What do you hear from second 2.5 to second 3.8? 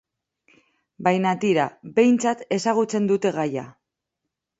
ezagutzen dute gaia.